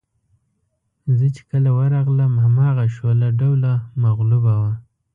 [1.17, 3.73] زه چې کله ورغلم هماغه شوله ډوله
[4.03, 4.71] مغلوبه وه.